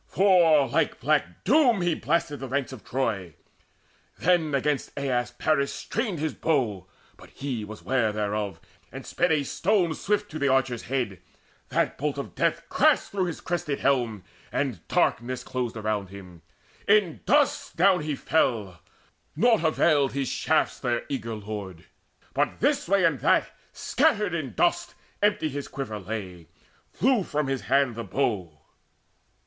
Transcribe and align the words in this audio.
For 0.07 0.67
like 0.67 0.99
black 0.99 1.43
Doom 1.43 1.83
he 1.83 1.93
blasted 1.93 2.39
the 2.39 2.47
ranks 2.47 2.71
of 2.73 2.83
Troy. 2.83 3.35
Then 4.17 4.55
against 4.55 4.89
Aias 4.97 5.29
Paris 5.37 5.71
strained 5.71 6.17
his 6.17 6.33
bow; 6.33 6.87
But 7.17 7.29
he 7.29 7.63
was 7.63 7.83
ware 7.83 8.11
thereof, 8.11 8.59
and 8.91 9.05
sped 9.05 9.31
a 9.31 9.43
stone 9.43 9.93
Swift 9.93 10.31
to 10.31 10.39
the 10.39 10.47
archer's 10.47 10.85
head: 10.89 11.21
that 11.69 11.99
bolt 11.99 12.17
of 12.17 12.33
death 12.33 12.67
Crashed 12.67 13.11
through 13.11 13.25
his 13.25 13.41
crested 13.41 13.81
helm, 13.81 14.23
and 14.51 14.79
darkness 14.87 15.43
closed 15.43 15.75
Round 15.75 16.09
him. 16.09 16.41
In 16.87 17.19
dust 17.27 17.75
down 17.77 18.01
fell 18.15 18.67
he: 18.71 18.77
naught 19.39 19.63
availed 19.63 20.13
His 20.13 20.29
shafts 20.29 20.79
their 20.79 21.05
eager 21.09 21.35
lord, 21.35 21.85
this 22.59 22.87
way 22.89 23.03
and 23.03 23.19
that 23.19 23.51
Scattered 23.71 24.33
in 24.33 24.55
dust: 24.55 24.95
empty 25.21 25.47
his 25.47 25.67
quiver 25.67 25.99
lay, 25.99 26.47
Flew 26.91 27.21
from 27.21 27.45
his 27.45 27.61
hand 27.69 27.93
the 27.93 28.03
bow. 28.03 28.61